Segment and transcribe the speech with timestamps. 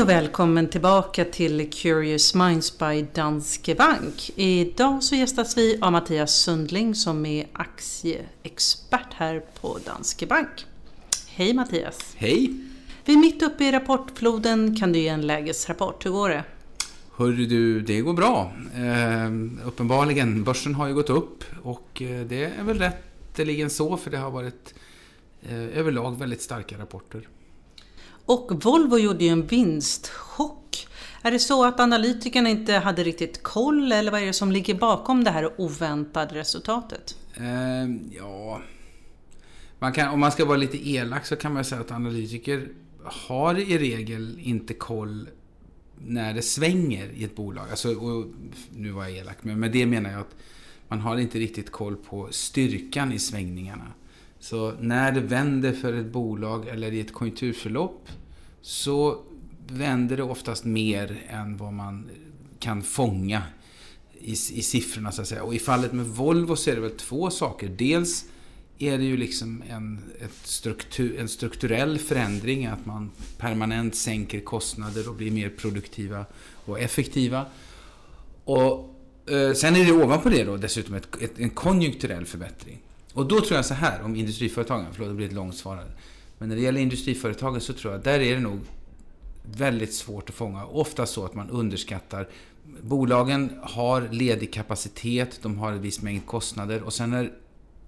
[0.00, 4.30] Hej och välkommen tillbaka till Curious Minds by Danske Bank.
[4.36, 10.66] Idag så gästas vi av Mattias Sundling som är aktieexpert här på Danske Bank.
[11.28, 12.14] Hej Mattias!
[12.16, 12.54] Hej!
[13.04, 14.76] Vi är mitt uppe i rapportfloden.
[14.76, 16.06] Kan du ge en lägesrapport?
[16.06, 16.44] Hur går det?
[17.16, 18.52] Hörru du, det går bra.
[18.74, 24.10] Eh, uppenbarligen, börsen har ju gått upp och eh, det är väl rätteligen så för
[24.10, 24.74] det har varit
[25.42, 27.28] eh, överlag väldigt starka rapporter.
[28.30, 30.86] Och Volvo gjorde ju en vinstchock.
[31.22, 34.74] Är det så att analytikerna inte hade riktigt koll eller vad är det som ligger
[34.74, 37.16] bakom det här oväntade resultatet?
[37.36, 38.62] Eh, ja,
[39.78, 42.68] man kan, om man ska vara lite elak så kan man säga att analytiker
[43.04, 45.28] har i regel inte koll
[45.98, 47.70] när det svänger i ett bolag.
[47.70, 47.88] Alltså,
[48.70, 50.36] nu var jag elak, men med det menar jag att
[50.88, 53.92] man har inte riktigt koll på styrkan i svängningarna.
[54.40, 58.08] Så när det vänder för ett bolag eller i ett konjunkturförlopp
[58.62, 59.22] så
[59.68, 62.08] vänder det oftast mer än vad man
[62.58, 63.42] kan fånga
[64.20, 65.42] i, i siffrorna så att säga.
[65.42, 67.68] Och i fallet med Volvo så är det väl två saker.
[67.68, 68.24] Dels
[68.78, 69.98] är det ju liksom en,
[70.44, 76.24] struktur, en strukturell förändring, att man permanent sänker kostnader och blir mer produktiva
[76.64, 77.46] och effektiva.
[78.44, 78.94] Och
[79.26, 82.82] eh, sen är det ovanpå det då dessutom ett, ett, en konjunkturell förbättring.
[83.14, 85.84] Och då tror jag så här om industriföretagen, förlåt det blir ett långt svar
[86.38, 88.60] Men när det gäller industriföretagen så tror jag, där är det nog
[89.42, 90.64] väldigt svårt att fånga.
[90.64, 92.28] Ofta så att man underskattar
[92.82, 97.32] Bolagen har ledig kapacitet, de har en viss mängd kostnader och sen när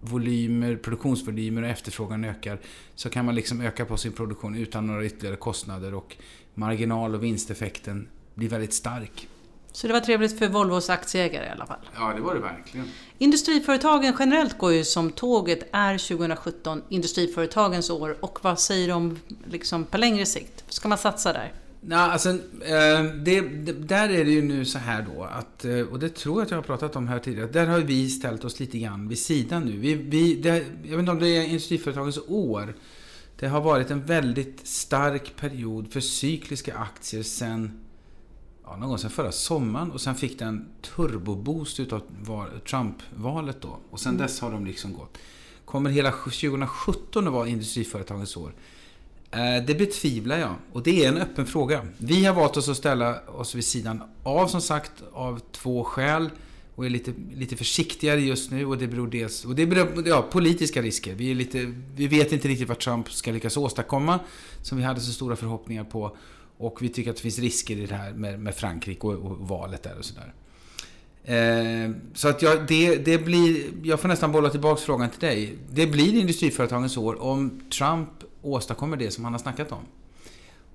[0.01, 2.59] volymer, produktionsvolymer och efterfrågan ökar
[2.95, 6.17] så kan man liksom öka på sin produktion utan några ytterligare kostnader och
[6.55, 9.29] marginal och vinsteffekten blir väldigt stark.
[9.73, 11.79] Så det var trevligt för Volvos aktieägare i alla fall?
[11.95, 12.89] Ja, det var det verkligen.
[13.19, 15.69] Industriföretagen generellt går ju som tåget.
[15.73, 18.17] Är 2017 industriföretagens år?
[18.21, 20.65] Och vad säger de liksom på längre sikt?
[20.69, 21.53] Ska man satsa där?
[21.85, 25.81] Nej, alltså, eh, det, det, där är det ju nu så här då att, eh,
[25.81, 28.45] och det tror jag att jag har pratat om här tidigare, där har vi ställt
[28.45, 29.79] oss lite grann vid sidan nu.
[29.79, 32.75] Vi, vi, det, jag vet inte om det är industriföretagens år.
[33.39, 37.81] Det har varit en väldigt stark period för cykliska aktier sen
[38.65, 42.03] ja, någon gång sen förra sommaren och sen fick den turboboost utav
[42.71, 43.79] Trump-valet då.
[43.91, 44.23] Och sen mm.
[44.23, 45.19] dess har de liksom gått.
[45.65, 48.55] Kommer hela 2017 att vara industriföretagens år?
[49.31, 51.87] Eh, det betvivlar jag och det är en öppen fråga.
[51.99, 56.31] Vi har valt oss att ställa oss vid sidan av som sagt av två skäl
[56.75, 60.23] och är lite, lite försiktigare just nu och det beror dels och det beror ja,
[60.23, 61.15] politiska risker.
[61.15, 64.21] Vi, är lite, vi vet inte riktigt vad Trump ska lyckas åstadkomma
[64.63, 66.17] som vi hade så stora förhoppningar på
[66.59, 69.39] och vi tycker att det finns risker i det här med, med Frankrike och, och,
[69.39, 70.33] valet där och sådär.
[71.25, 75.59] Eh, så att jag, det, det blir, jag får nästan bolla tillbaka frågan till dig.
[75.71, 78.09] Det blir industriföretagens år om Trump
[78.43, 79.85] åstadkommer det som han har snackat om.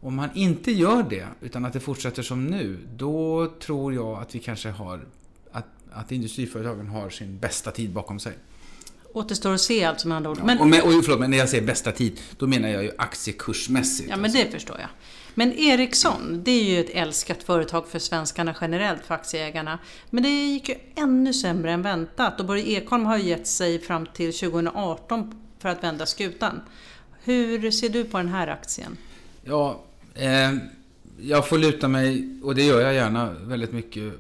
[0.02, 4.36] Om han inte gör det, utan att det fortsätter som nu, då tror jag att
[4.36, 5.06] vi kanske har
[5.52, 8.34] att, att industriföretagen har sin bästa tid bakom sig.
[9.14, 10.40] Återstår att se alltså med andra ord.
[10.44, 12.92] Men, och, med, och, förlåt, men när jag säger bästa tid, då menar jag ju
[12.98, 14.10] aktiekursmässigt.
[14.10, 14.90] Ja, men det förstår jag.
[15.36, 19.80] Men Ericsson, det är ju ett älskat företag för svenskarna generellt, för aktieägarna.
[20.10, 24.06] Men det gick ju ännu sämre än väntat och Börje Ekholm har gett sig fram
[24.06, 26.62] till 2018 för att vända skutan.
[27.24, 28.98] Hur ser du på den här aktien?
[29.44, 30.54] Ja, eh,
[31.20, 34.14] jag får luta mig, och det gör jag gärna, väldigt mycket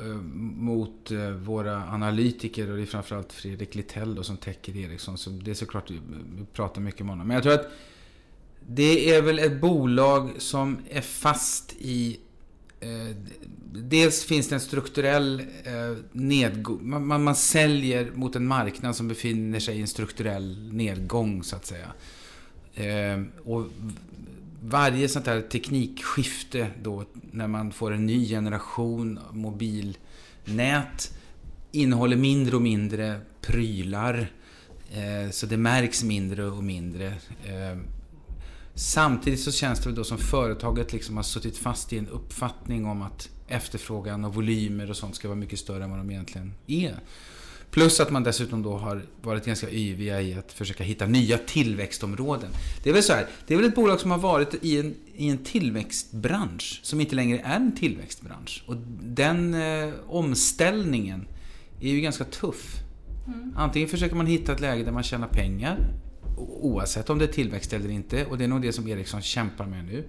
[0.00, 0.14] Eh,
[0.56, 5.18] mot eh, våra analytiker och det är framförallt Fredrik Littell då, som täcker Ericsson.
[5.18, 5.96] Så det är såklart, eh,
[6.36, 7.26] vi pratar mycket med honom.
[7.26, 7.70] Men jag tror att
[8.68, 12.20] det är väl ett bolag som är fast i
[12.80, 13.16] eh,
[13.76, 16.78] Dels finns det en strukturell eh, nedgång.
[16.82, 21.56] Man, man, man, säljer mot en marknad som befinner sig i en strukturell nedgång så
[21.56, 21.92] att säga.
[22.74, 23.66] Eh, och
[24.66, 31.14] varje sånt här teknikskifte då när man får en ny generation mobilnät
[31.72, 34.30] innehåller mindre och mindre prylar.
[34.92, 37.06] Eh, så det märks mindre och mindre.
[37.44, 37.78] Eh,
[38.74, 43.02] samtidigt så känns det då som företaget liksom har suttit fast i en uppfattning om
[43.02, 46.98] att efterfrågan och volymer och sånt ska vara mycket större än vad de egentligen är.
[47.74, 52.50] Plus att man dessutom då har varit ganska yviga i att försöka hitta nya tillväxtområden.
[52.82, 54.94] Det är väl så här, det är väl ett bolag som har varit i en,
[55.14, 58.64] i en tillväxtbransch som inte längre är en tillväxtbransch.
[58.66, 61.26] Och den eh, omställningen
[61.80, 62.76] är ju ganska tuff.
[63.26, 63.52] Mm.
[63.56, 65.78] Antingen försöker man hitta ett läge där man tjänar pengar
[66.36, 69.66] oavsett om det är tillväxt eller inte och det är nog det som Ericsson kämpar
[69.66, 70.04] med nu.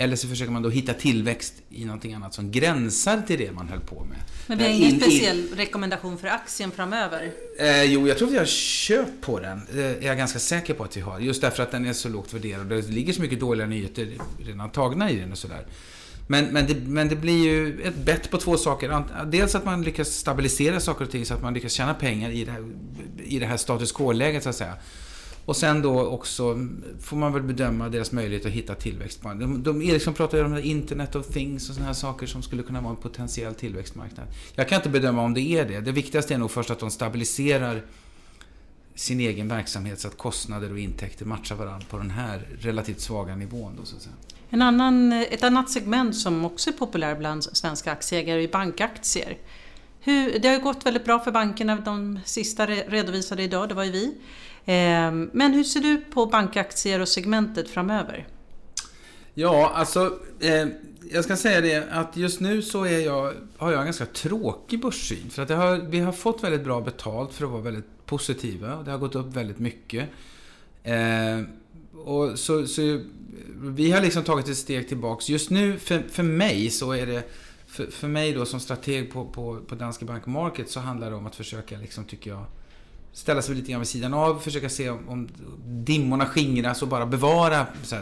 [0.00, 3.68] Eller så försöker man då hitta tillväxt i någonting annat som gränsar till det man
[3.68, 4.18] höll på med.
[4.46, 5.56] Men vi har ingen in, speciell in...
[5.56, 7.32] rekommendation för aktien framöver?
[7.58, 9.62] Eh, jo, jag tror vi har köpt på den.
[9.74, 11.18] Är jag ganska säker på att vi har.
[11.18, 12.68] Just därför att den är så lågt värderad.
[12.68, 14.08] Det ligger så mycket dåliga nyheter
[14.38, 15.66] redan tagna i den och sådär.
[16.26, 19.04] Men, men, det, men det blir ju ett bett på två saker.
[19.26, 22.44] Dels att man lyckas stabilisera saker och ting så att man lyckas tjäna pengar i
[22.44, 22.64] det här,
[23.24, 24.74] i det här status quo-läget så att säga.
[25.44, 26.68] Och sen då också
[27.00, 29.22] får man väl bedöma deras möjlighet att hitta tillväxt.
[29.22, 32.62] De, de, Ericsson pratar ju om Internet of Things och sådana här saker som skulle
[32.62, 34.26] kunna vara en potentiell tillväxtmarknad.
[34.54, 35.80] Jag kan inte bedöma om det är det.
[35.80, 37.82] Det viktigaste är nog först att de stabiliserar
[38.94, 43.36] sin egen verksamhet så att kostnader och intäkter matchar varandra på den här relativt svaga
[43.36, 43.76] nivån.
[43.76, 44.14] Då, så att säga.
[44.50, 49.38] En annan, ett annat segment som också är populärt bland svenska aktieägare är bankaktier.
[50.00, 53.84] Hur, det har ju gått väldigt bra för bankerna, de sista redovisade idag, det var
[53.84, 54.14] ju vi.
[54.72, 58.26] Ehm, men hur ser du på bankaktier och segmentet framöver?
[59.34, 60.66] Ja, alltså eh,
[61.10, 64.80] jag ska säga det att just nu så är jag, har jag en ganska tråkig
[64.80, 65.30] börssyn.
[65.30, 68.82] För att har, vi har fått väldigt bra betalt för att vara väldigt positiva.
[68.82, 70.08] Det har gått upp väldigt mycket.
[70.82, 71.40] Eh,
[72.04, 73.00] och så, så,
[73.60, 75.28] vi har liksom tagit ett steg tillbaks.
[75.28, 77.22] Just nu, för, för mig, så är det...
[77.66, 81.16] För, för mig då som strateg på, på, på Danske Bank Market så handlar det
[81.16, 82.44] om att försöka, liksom, tycker jag,
[83.12, 85.28] ställa sig lite grann vid sidan av, försöka se om, om
[85.66, 87.66] dimmorna skingras och bara bevara.
[87.82, 87.96] Så,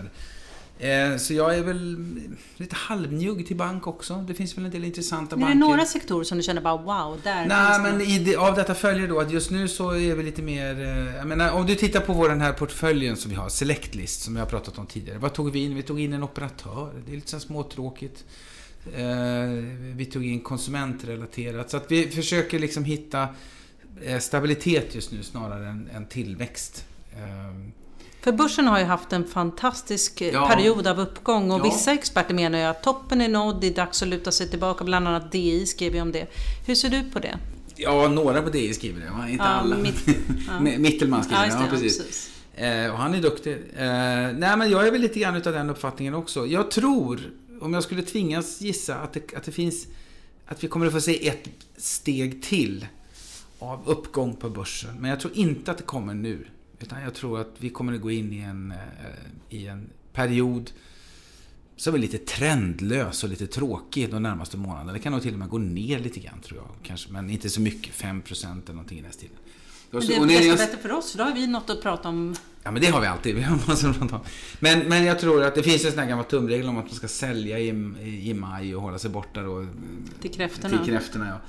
[0.79, 1.97] eh, så jag är väl
[2.57, 4.25] lite halvnjugg till bank också.
[4.29, 5.51] Det finns väl en del intressanta banker.
[5.51, 8.75] Är det några sektorer som du känner bara wow, där Nej, men i av detta
[8.75, 10.81] följer då att just nu så är vi lite mer...
[10.81, 14.23] Eh, jag menar, om du tittar på vår den här portföljen som vi har, Selectlist,
[14.23, 15.19] som jag har pratat om tidigare.
[15.19, 15.75] Vad tog vi in?
[15.75, 16.93] Vi tog in en operatör.
[17.07, 18.25] Det är lite så småtråkigt.
[18.97, 19.05] Eh,
[19.95, 21.71] vi tog in konsumentrelaterat.
[21.71, 23.29] Så att vi försöker liksom hitta
[24.21, 26.85] stabilitet just nu snarare än, än tillväxt.
[27.13, 27.73] Ehm.
[28.21, 30.49] För börsen har ju haft en fantastisk eh, ja.
[30.49, 31.65] period av uppgång och ja.
[31.65, 34.85] vissa experter menar ju att toppen är nådd, det är dags att luta sig tillbaka.
[34.85, 36.27] Bland annat DI skrev ju om det.
[36.67, 37.39] Hur ser du på det?
[37.77, 39.29] Ja, några på DI skriver det, va?
[39.29, 39.77] inte ja, alla.
[39.77, 40.05] Mitt,
[40.49, 40.61] ja.
[40.61, 41.99] Mittelman skriver det, ja, precis.
[41.99, 42.31] precis.
[42.55, 43.53] Eh, och han är duktig.
[43.53, 43.87] Eh,
[44.33, 46.47] nej, men jag är väl lite grann utav den uppfattningen också.
[46.47, 47.21] Jag tror,
[47.61, 49.87] om jag skulle tvingas gissa, att det, att det finns...
[50.47, 52.87] Att vi kommer att få se ett steg till
[53.59, 54.97] av uppgång på börsen.
[55.01, 56.47] Men jag tror inte att det kommer nu.
[56.81, 60.71] Utan jag tror att vi kommer att gå in i en, eh, i en period
[61.77, 64.93] som är lite trendlös och lite tråkig de närmaste månaderna.
[64.93, 66.69] Det kan nog till och med gå ner lite grann tror jag.
[66.83, 69.37] Kanske, men inte så mycket, 5% eller någonting i den stilen.
[69.91, 72.37] Men det är desto bättre för oss, för då har vi något att prata om.
[72.63, 73.35] Ja, men det har vi alltid.
[73.35, 74.21] Vi har massor att prata om.
[74.61, 76.95] Men, men jag tror att det finns en sån här gammal tumregel om att man
[76.95, 77.69] ska sälja i,
[78.31, 79.67] i maj och hålla sig borta då.
[80.21, 80.79] Till kräftorna.
[80.79, 81.41] Till kräftorna, ja.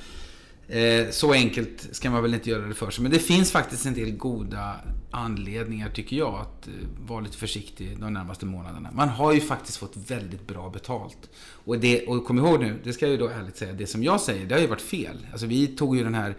[0.70, 3.04] Eh, så enkelt ska man väl inte göra det för sig.
[3.04, 4.76] Men det finns faktiskt en del goda
[5.12, 6.74] anledningar, tycker jag, att eh,
[7.08, 8.90] vara lite försiktig de närmaste månaderna.
[8.94, 11.30] Man har ju faktiskt fått väldigt bra betalt.
[11.40, 14.04] Och, det, och kom ihåg nu, det ska jag ju då ärligt säga, det som
[14.04, 15.28] jag säger, det har ju varit fel.
[15.32, 16.36] Alltså vi tog ju den här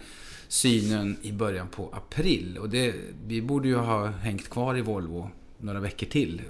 [0.49, 2.59] synen i början på april.
[2.59, 2.95] Och det,
[3.27, 6.43] vi borde ju ha hängt kvar i Volvo några veckor till,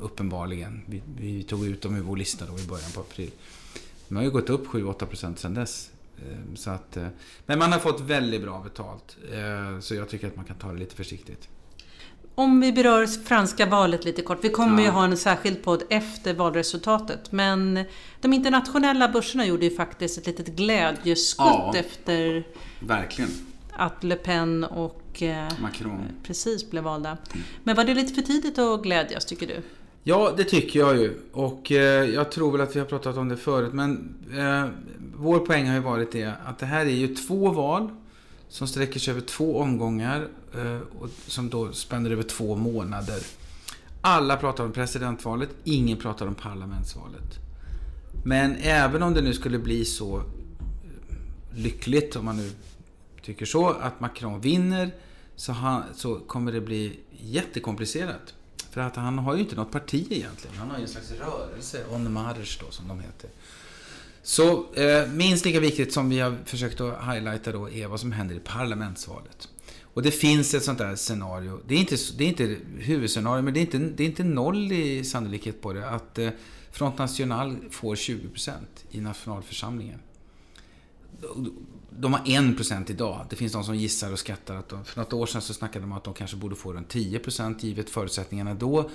[0.00, 0.82] uppenbarligen.
[0.86, 3.30] Vi, vi tog ut dem ur vår lista då i början på april.
[4.08, 5.91] De har ju gått upp 7-8% sedan dess.
[6.30, 7.06] Ehm, så att, eh,
[7.46, 9.16] men man har fått väldigt bra betalt.
[9.32, 11.48] Eh, så jag tycker att man kan ta det lite försiktigt.
[12.34, 14.38] Om vi berör franska valet lite kort.
[14.42, 14.84] Vi kommer ja.
[14.84, 17.32] ju ha en särskild podd efter valresultatet.
[17.32, 17.84] Men
[18.20, 22.46] de internationella börserna gjorde ju faktiskt ett litet glädjeskutt ja, efter
[22.80, 23.30] verkligen.
[23.72, 27.08] att Le Pen och eh, Macron precis blev valda.
[27.10, 27.44] Mm.
[27.64, 29.62] Men var det lite för tidigt att glädjas tycker du?
[30.04, 31.20] Ja, det tycker jag ju.
[31.32, 33.72] Och eh, jag tror väl att vi har pratat om det förut.
[33.72, 34.68] Men eh,
[35.22, 37.90] vår poäng har ju varit det att det här är ju två val
[38.48, 43.22] som sträcker sig över två omgångar eh, och som då spänner över två månader.
[44.00, 47.38] Alla pratar om presidentvalet, ingen pratar om parlamentsvalet.
[48.24, 50.24] Men även om det nu skulle bli så eh,
[51.54, 52.50] lyckligt, om man nu
[53.22, 54.90] tycker så, att Macron vinner
[55.36, 58.34] så, han, så kommer det bli jättekomplicerat.
[58.70, 60.56] För att han har ju inte något parti egentligen.
[60.56, 63.30] Han har ju en slags rörelse, On Marche då som de heter.
[64.22, 68.12] Så eh, minst lika viktigt som vi har försökt att highlighta då är vad som
[68.12, 69.48] händer i parlamentsvalet.
[69.82, 71.60] Och det finns ett sånt där scenario.
[71.66, 74.72] Det är inte, det är inte huvudscenario, men det är inte, det är inte noll
[74.72, 75.90] i sannolikhet på det.
[75.90, 76.30] Att eh,
[76.70, 78.52] Front National får 20%
[78.90, 79.98] i nationalförsamlingen.
[81.90, 83.26] De har 1% idag.
[83.30, 85.84] Det finns de som gissar och skattar att de, för något år sedan så snackade
[85.84, 88.90] de om att de kanske borde få runt 10% givet förutsättningarna då.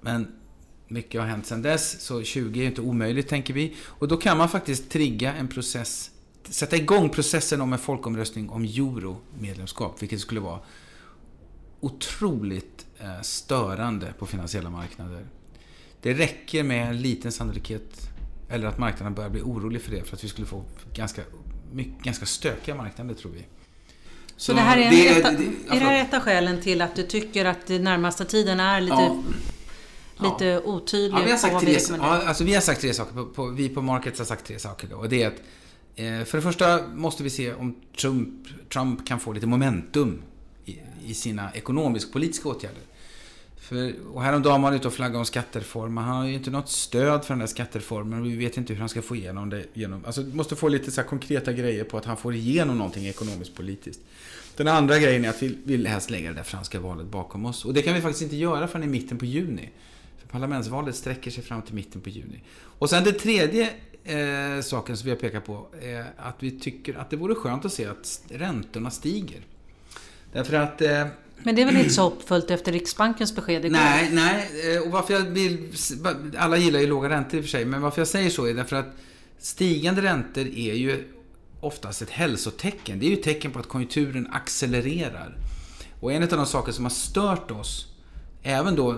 [0.00, 0.32] Men
[0.90, 3.76] mycket har hänt sedan dess, så 20 är inte omöjligt tänker vi.
[3.84, 6.10] Och då kan man faktiskt trigga en process,
[6.44, 10.60] sätta igång processen om en folkomröstning om euro-medlemskap, vilket skulle vara
[11.80, 15.26] otroligt eh, störande på finansiella marknader.
[16.02, 18.10] Det räcker med en liten sannolikhet
[18.50, 21.22] eller att marknaden börjar bli orolig för det för att vi skulle få ganska,
[21.72, 23.44] mycket, ganska stökiga marknader tror vi.
[24.36, 26.82] Så, så det här är, det, ett, det, är det här ett av skälen till
[26.82, 29.22] att du tycker att den närmaste tiden är lite, ja,
[30.22, 31.18] lite otydlig?
[31.18, 33.14] Ja, vi, har sagt tre, ja, alltså vi har sagt tre saker.
[33.14, 34.88] På, på, vi på Markets har sagt tre saker.
[34.90, 35.42] Då, och det är att
[35.96, 38.28] eh, för det första måste vi se om Trump,
[38.72, 40.22] Trump kan få lite momentum
[40.64, 42.82] i, i sina ekonomisk-politiska åtgärder.
[43.70, 45.96] För, och häromdagen var han ute och flaggade om skattereform.
[45.96, 48.88] Han har ju inte något stöd för den där skattereformen vi vet inte hur han
[48.88, 49.64] ska få igenom det.
[49.74, 53.54] Genom, alltså, måste få lite så konkreta grejer på att han får igenom någonting ekonomiskt
[53.54, 54.00] politiskt.
[54.56, 57.64] Den andra grejen är att vi vill helst lägga det där franska valet bakom oss.
[57.64, 59.70] Och det kan vi faktiskt inte göra förrän i mitten på juni.
[60.30, 62.42] Parlamentsvalet sträcker sig fram till mitten på juni.
[62.78, 63.70] Och sen den tredje
[64.04, 67.64] eh, saken som vi har pekat på är att vi tycker att det vore skönt
[67.64, 69.40] att se att räntorna stiger.
[70.32, 71.06] Därför att eh,
[71.42, 73.76] men det är väl inte så hoppfullt efter Riksbankens besked igår?
[73.76, 74.76] Nej, nej.
[74.76, 75.72] Eh, och varför jag vill...
[76.36, 78.54] Alla gillar ju låga räntor i och för sig, men varför jag säger så är
[78.54, 78.86] därför att
[79.38, 81.04] stigande räntor är ju
[81.60, 82.98] oftast ett hälsotecken.
[82.98, 85.36] Det är ju ett tecken på att konjunkturen accelererar.
[86.00, 87.86] Och en av de saker som har stört oss
[88.42, 88.92] även då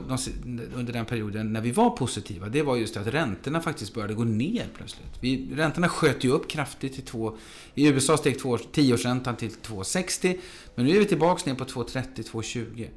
[0.75, 4.25] under den perioden när vi var positiva, det var just att räntorna faktiskt började gå
[4.25, 5.11] ner plötsligt.
[5.21, 7.37] Vi, räntorna sköt ju upp kraftigt till två,
[7.75, 10.39] I USA steg 10-årsräntan till 2,60
[10.75, 12.89] men nu är vi tillbaka ner på 2,30-2,20.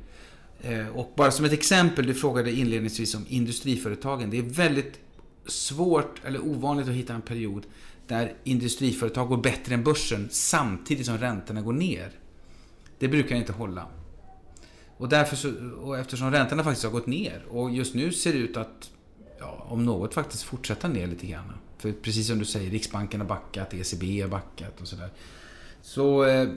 [0.61, 4.29] Eh, och bara som ett exempel, du frågade inledningsvis om industriföretagen.
[4.29, 4.99] Det är väldigt
[5.45, 7.65] svårt eller ovanligt att hitta en period
[8.07, 12.11] där industriföretag går bättre än börsen samtidigt som räntorna går ner.
[12.99, 13.87] Det brukar inte hålla.
[14.97, 18.39] Och, därför så, och eftersom räntorna faktiskt har gått ner och just nu ser det
[18.39, 18.91] ut att,
[19.39, 21.53] ja, om något, faktiskt fortsätta ner lite grann.
[21.77, 25.09] För precis som du säger, Riksbanken har backat, ECB har backat och sådär.
[25.81, 26.47] Så eh,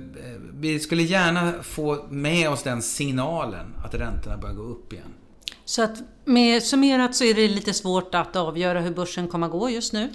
[0.55, 5.15] vi skulle gärna få med oss den signalen att räntorna börjar gå upp igen.
[5.65, 9.53] Så att med summerat så är det lite svårt att avgöra hur börsen kommer att
[9.53, 10.09] gå just nu?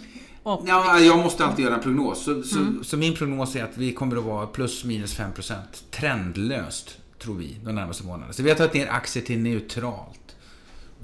[0.43, 0.63] Och...
[0.67, 2.23] Ja, jag måste alltid göra en prognos.
[2.23, 2.43] Så, mm.
[2.43, 5.55] så, så, min prognos är att vi kommer att vara plus minus 5%
[5.91, 8.33] trendlöst tror vi, de närmaste månaderna.
[8.33, 10.35] Så vi har tagit ner aktier till neutralt.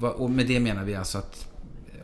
[0.00, 1.46] Och med det menar vi alltså att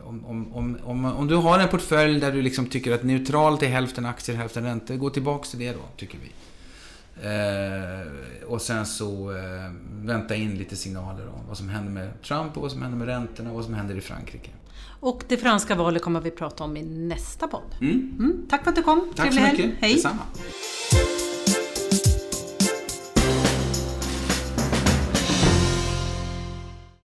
[0.07, 3.63] om, om, om, om, om du har en portfölj där du liksom tycker att neutralt
[3.63, 6.31] är hälften aktier, hälften räntor, gå tillbaks till det då, tycker vi.
[7.23, 12.55] Eh, och sen så eh, vänta in lite signaler om vad som händer med Trump
[12.55, 14.49] och vad som händer med räntorna och vad som händer i Frankrike.
[14.99, 17.75] Och det franska valet kommer vi prata om i nästa podd.
[17.81, 18.15] Mm.
[18.19, 19.13] Mm, tack för att du kom.
[19.15, 19.81] Tack Trevlig så mycket.
[19.81, 19.93] Hej.
[19.93, 20.21] Detsamma.